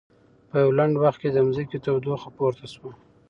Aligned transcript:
په 0.49 0.55
یوه 0.63 0.75
لنډ 0.79 0.93
وخت 1.03 1.19
کې 1.21 1.29
د 1.31 1.37
ځمکې 1.47 1.77
تودوخه 1.85 2.29
پورته 2.37 2.65
شوه. 2.73 2.91